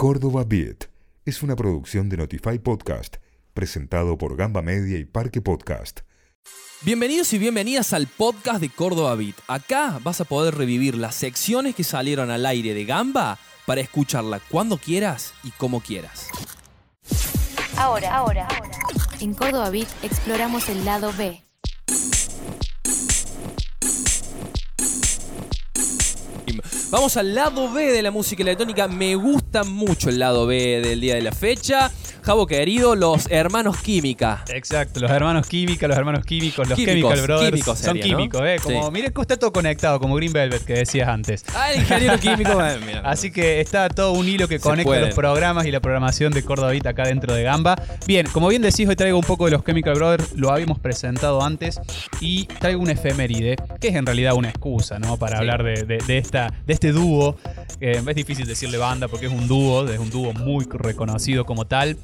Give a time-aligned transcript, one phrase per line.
[0.00, 0.86] Córdoba Beat
[1.26, 3.18] es una producción de Notify Podcast,
[3.52, 6.00] presentado por Gamba Media y Parque Podcast.
[6.80, 9.34] Bienvenidos y bienvenidas al podcast de Córdoba Beat.
[9.46, 14.40] Acá vas a poder revivir las secciones que salieron al aire de Gamba para escucharla
[14.50, 16.28] cuando quieras y como quieras.
[17.76, 18.48] Ahora, ahora,
[19.20, 21.44] en Córdoba Beat exploramos el lado B.
[26.90, 28.88] Vamos al lado B de la música electrónica.
[28.88, 31.88] Me gusta mucho el lado B del día de la fecha.
[32.22, 34.44] Javo querido, los hermanos Química.
[34.48, 37.50] Exacto, los hermanos Química, los hermanos químicos, los Químicos, Chemical Brothers.
[37.50, 38.18] químicos son sería, ¿no?
[38.18, 38.56] químicos, ¿eh?
[38.62, 38.90] Como, Sí.
[38.92, 41.44] Mire que está todo conectado, como Green Velvet que decías antes.
[41.54, 42.50] Ah, el ingeniero químico.
[42.64, 43.00] eh, mira.
[43.04, 45.00] Así que está todo un hilo que Se conecta puede.
[45.06, 47.80] los programas y la programación de Beat acá dentro de Gamba.
[48.06, 51.42] Bien, como bien decís, hoy traigo un poco de los Chemical Brothers, lo habíamos presentado
[51.42, 51.80] antes,
[52.20, 55.16] y traigo una efeméride, que es en realidad una excusa, ¿no?
[55.16, 55.38] Para Sí.
[55.40, 57.36] hablar de, de- de esta, de este dúo.
[57.80, 61.66] Eh, es difícil decirle banda porque es un dúo, es un dúo muy reconocido como
[61.66, 61.96] tal,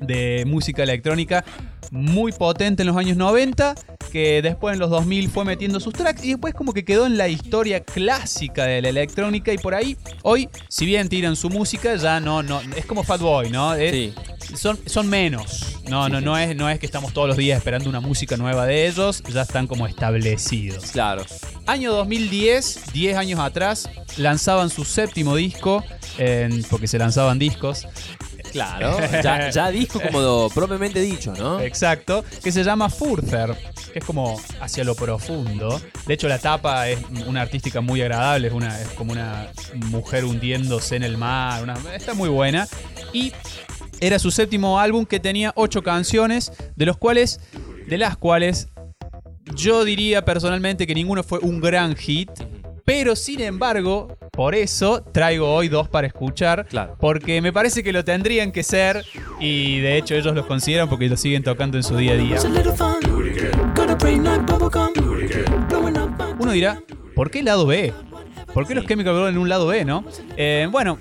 [0.00, 1.44] de música electrónica,
[1.90, 3.74] muy potente en los años 90,
[4.06, 7.16] que después en los 2000 fue metiendo sus tracks y después como que quedó en
[7.16, 11.94] la historia clásica de la electrónica y por ahí hoy, si bien tiran su música,
[11.96, 13.74] ya no, no, es como Fatboy, ¿no?
[13.74, 14.14] Es-
[14.46, 14.56] Sí.
[14.56, 15.78] son, son menos.
[15.88, 18.64] No, no, no es, no es que estamos todos los días esperando una música nueva
[18.66, 20.90] de ellos, ya están como establecidos.
[20.92, 21.24] Claro.
[21.66, 25.82] Año 2010, 10 años atrás, lanzaban su séptimo disco,
[26.70, 27.86] porque se lanzaban discos,
[28.56, 28.98] Claro.
[29.22, 31.60] Ya, ya disco como propiamente dicho, ¿no?
[31.60, 33.54] Exacto, que se llama Further,
[33.92, 35.80] que es como hacia lo profundo.
[36.06, 39.48] De hecho, la tapa es una artística muy agradable, es, una, es como una
[39.86, 42.66] mujer hundiéndose en el mar, una- está muy buena.
[43.12, 43.32] Y
[44.00, 47.40] era su séptimo álbum que tenía ocho canciones, de los cuales,
[47.86, 48.68] de las cuales
[49.54, 52.30] yo diría personalmente que ninguno fue un gran hit.
[52.84, 56.66] Pero sin embargo, por eso traigo hoy dos para escuchar.
[56.66, 56.96] Claro.
[57.00, 59.04] Porque me parece que lo tendrían que ser.
[59.40, 62.36] Y de hecho ellos los consideran porque lo siguen tocando en su día a día.
[66.38, 66.80] Uno dirá,
[67.14, 67.92] ¿por qué lado B?
[68.52, 70.04] ¿Por qué los Chemical Brothers en un lado B, no?
[70.36, 70.98] Eh, bueno,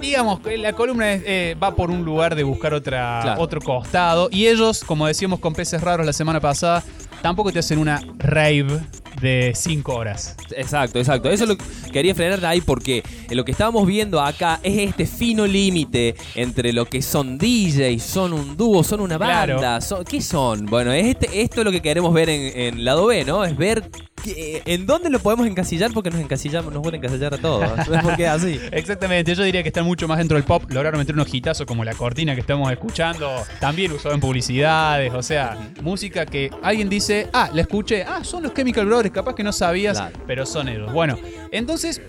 [0.00, 3.40] digamos que la columna es, eh, va por un lugar de buscar otra, Claro.
[3.40, 4.28] otro costado.
[4.30, 6.82] Y ellos, como decíamos con peces raros la semana pasada,
[7.22, 8.80] tampoco te hacen una rave
[9.20, 10.36] de 5 horas.
[10.56, 11.30] Exacto, exacto.
[11.30, 11.56] Eso lo
[11.92, 16.72] quería frenar de ahí porque lo que estábamos viendo acá es este fino límite entre
[16.72, 19.54] lo que son DJs, son un dúo, son una Claro.
[19.54, 19.80] banda.
[19.80, 20.66] son- ¿Qué son?
[20.66, 23.44] Bueno, es este, esto es lo que queremos ver en, en lado B, ¿no?
[23.44, 27.38] Es ver que- en dónde lo podemos encasillar porque nos encasillamos, nos pueden encasillar a
[27.38, 27.88] todos.
[27.88, 28.60] ¿Ves por qué así?
[28.72, 30.64] Exactamente, yo diría que están mucho más dentro del pop.
[30.70, 33.30] Lograron meter unos hitazos como la cortina que estamos escuchando.
[33.60, 35.12] También usado en publicidades.
[35.14, 38.02] O sea, música que alguien dice, ah, la escuché.
[38.04, 39.10] Ah, son los Chemical Brothers.
[39.14, 40.18] Capaz que no sabías, Claro.
[40.26, 40.92] pero son ellos.
[40.92, 41.16] Bueno,
[41.50, 42.00] entonces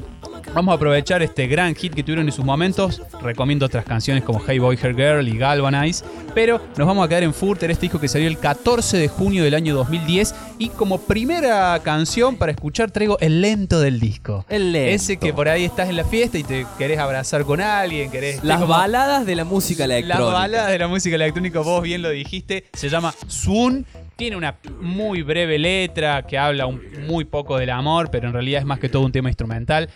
[0.53, 3.01] vamos a aprovechar este gran hit que tuvieron en sus momentos.
[3.21, 6.03] Recomiendo otras canciones como Hey Boy, Her Girl y Galvanize.
[6.35, 9.43] Pero nos vamos a quedar en Furter, este disco que salió el 14 de junio
[9.43, 10.35] del año 2010.
[10.59, 14.45] Y como primera canción para escuchar traigo el lento del disco.
[14.49, 14.91] El lento.
[14.95, 18.43] Ese que por ahí estás en la fiesta y te querés abrazar con alguien, querés...
[18.43, 20.33] Las como- baladas de la música Las electrónica.
[20.33, 23.85] baladas de la música electrónica, vos bien lo dijiste, se llama Swoon.
[24.15, 28.59] Tiene una muy breve letra que habla un- muy poco del amor, pero en realidad
[28.59, 29.89] es más que todo un tema instrumental.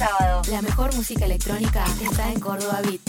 [0.00, 0.40] Sábado.
[0.50, 3.00] La mejor música electrónica está en Córdoba Beat.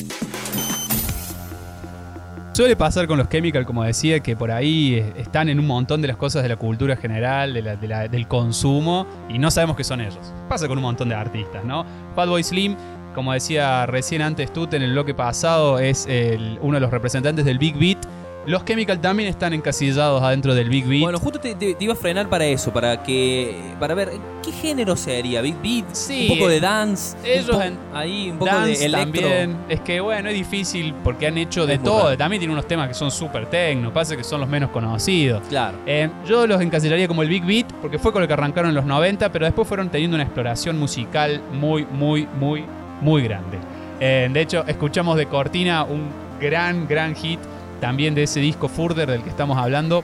[2.54, 6.02] Suele pasar con los Chemical, como decía, que por ahí eh, están en un montón
[6.02, 9.50] de las cosas de la cultura general, de la- de la- del consumo, y no
[9.52, 10.34] sabemos que son ellos.
[10.50, 11.86] Pasa con un montón de artistas, ¿no?
[12.14, 12.76] Fatboy Slim,
[13.16, 17.46] como decía recién antes Tut en el bloque pasado, es el- uno de los representantes
[17.46, 18.00] del Big Beat.
[18.48, 21.02] Los Chemical también están encasillados adentro del Big Beat.
[21.04, 24.10] Bueno, justo te, te- te iba a frenar para eso, para que para ver
[24.44, 28.32] qué género sería Big Beat, Sí, un poco de dance, un ellos po- en ahí
[28.32, 29.22] un poco Dance de electro.
[29.22, 29.58] también.
[29.70, 32.04] Es que bueno, es difícil porque han hecho de Es muy todo.
[32.06, 32.18] raro.
[32.18, 35.44] También tienen unos temas que son súper tecno, pasa que son los menos conocidos.
[35.48, 35.78] Claro.
[35.86, 38.76] Eh, yo los encasillaría como el Big Beat porque fue con el que arrancaron en
[38.76, 42.66] los 90, pero después fueron teniendo una exploración musical muy, muy, muy,
[43.02, 43.60] muy grande.
[44.00, 46.10] Eh, de hecho, escuchamos de Cortina un
[46.40, 47.40] gran, gran hit
[47.82, 50.04] también de ese disco Further del que estamos hablando,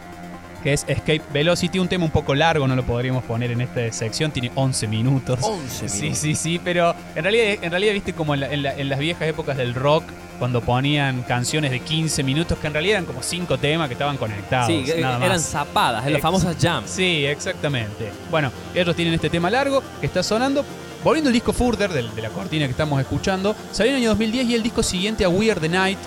[0.63, 3.89] que es Escape Velocity, un tema un poco largo, no lo podríamos poner en esta
[3.93, 5.39] sección, tiene 11 minutos.
[5.43, 6.19] 11 Sí, minutos.
[6.19, 8.99] sí, sí, pero en realidad, en realidad viste como en, la- en la- en las
[8.99, 10.03] viejas épocas del rock,
[10.39, 14.17] cuando ponían canciones de 15 minutos, que en realidad eran como 5 temas que estaban
[14.17, 14.67] conectados.
[14.67, 15.41] Sí, nada eran más.
[15.43, 16.89] zapadas, las Ex- famosas jams.
[16.89, 18.11] Sí, exactamente.
[18.29, 20.65] Bueno, ellos tienen este tema largo que está sonando.
[21.03, 24.47] Volviendo al disco Further, de, la cortina que estamos escuchando, salió en el año 2010
[24.49, 25.97] y el disco siguiente a We Are the Night,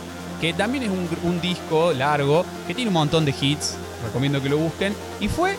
[0.40, 4.48] que también es un, un disco largo, que tiene un montón de hits, recomiendo que
[4.48, 5.56] lo busquen, y fue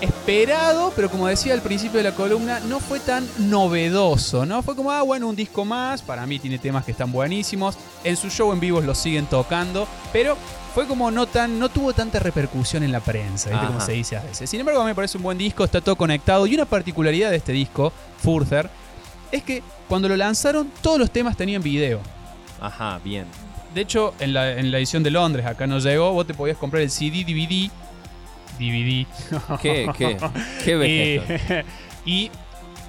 [0.00, 4.62] esperado, pero como decía al principio de la columna, no fue tan novedoso, ¿no?
[4.62, 8.16] Fue como, ah, bueno, un disco más, para mí tiene temas que están buenísimos, en
[8.16, 10.36] su show en vivo los siguen tocando, pero
[10.74, 13.66] fue como no tan, no tuvo tanta repercusión en la prensa, ¿viste?
[13.66, 14.50] Como se dice a veces.
[14.50, 17.30] Sin embargo, a mí me parece un buen disco, está todo conectado, y una particularidad
[17.30, 18.68] de este disco, Further,
[19.30, 22.00] es que cuando lo lanzaron, todos los temas tenían video.
[22.60, 23.26] Ajá, bien.
[23.74, 26.56] De hecho, en la, en la edición de Londres, acá no llegó, vos te podías
[26.56, 27.70] comprar el CD, DVD,
[28.58, 29.06] DVD,
[29.60, 30.16] Qué, qué,
[30.64, 31.22] qué
[32.06, 32.30] y, y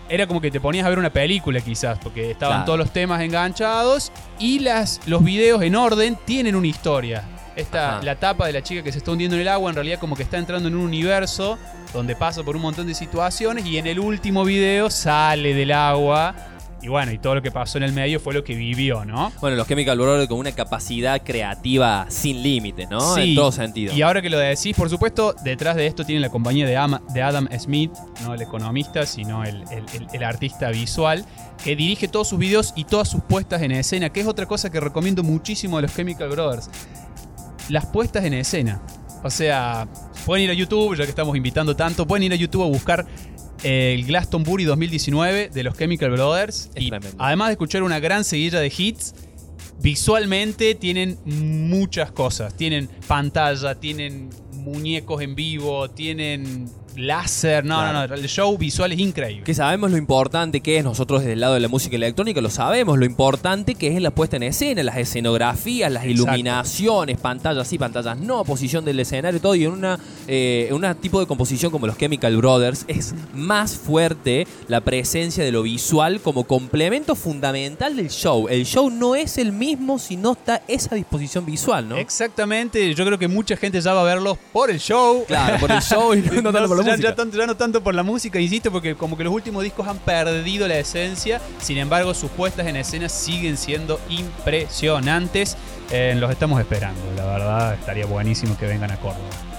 [0.07, 2.65] era como que te ponías a ver una película quizás, porque estaban Claro.
[2.65, 7.23] todos los temas enganchados y las, los videos en orden tienen una historia.
[7.55, 8.03] Esta, Ajá.
[8.03, 10.15] la tapa de la chica que se está hundiendo en el agua en realidad como
[10.15, 11.57] que está entrando en un universo
[11.93, 16.35] donde pasa por un montón de situaciones y en el último video sale del agua
[16.81, 19.31] y bueno, y todo lo que pasó en el medio fue lo que vivió, ¿no?
[19.41, 23.15] Bueno, los Chemical Brothers con una capacidad creativa sin límites, ¿no?
[23.15, 23.29] Sí.
[23.31, 23.93] En todo sentido.
[23.93, 27.01] Y ahora que lo decís, por supuesto, detrás de esto tiene la compañía de, Ama-
[27.13, 27.91] de Adam Smith,
[28.23, 31.25] no el economista, sino el, el- el- el artista visual,
[31.63, 34.69] que dirige todos sus videos y todas sus puestas en escena, que es otra cosa
[34.69, 36.69] que recomiendo muchísimo de los Chemical Brothers.
[37.69, 38.81] Las puestas en escena.
[39.23, 39.87] O sea,
[40.25, 43.07] pueden ir a YouTube, ya que estamos invitando tanto, pueden ir a YouTube a buscar
[43.65, 46.69] el Glastonbury 2019 de los Chemical Brothers.
[46.75, 47.17] Es y tremendo.
[47.17, 49.15] además de escuchar una gran seguilla de hits,
[49.81, 52.55] visualmente tienen muchas cosas.
[52.55, 57.65] Tienen pantalla, tienen muñecos en vivo, tienen láser.
[57.65, 57.99] No, Claro.
[58.01, 58.13] no, no.
[58.15, 59.43] El show visual es increíble.
[59.43, 62.49] Que sabemos lo importante que es, nosotros desde el lado de la música electrónica lo
[62.49, 66.23] sabemos, lo importante que es la puesta en escena, las escenografías, las Exacto.
[66.23, 70.95] iluminaciones, pantallas sí, pantallas no, posición del escenario, todo, y en una eh, en un
[70.95, 76.19] tipo de composición como los Chemical Brothers es más fuerte la presencia de lo visual
[76.21, 78.47] como complemento fundamental del show.
[78.49, 81.97] El show no es el mismo si no está esa disposición visual, ¿no?
[81.97, 85.23] Exactamente, yo creo que mucha gente ya va a verlos por el show.
[85.27, 87.09] Claro, por el show y no, tanto por la ya, música.
[87.09, 89.87] ya tanto, ya no tanto por la música, insisto, porque como que los últimos discos
[89.87, 91.41] han perdido la esencia.
[91.59, 95.57] Sin embargo, sus puestas en escena siguen siendo impresionantes.
[95.91, 99.54] Eh, los estamos esperando, la verdad, estaría buenísimo que vengan a Córdoba.